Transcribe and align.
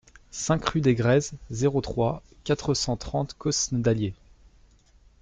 cinq 0.31 0.67
rue 0.69 0.81
des 0.81 0.95
Grèzes, 0.95 1.33
zéro 1.51 1.79
trois, 1.79 2.23
quatre 2.43 2.73
cent 2.73 2.97
trente 2.97 3.35
Cosne-d'Allier 3.35 4.15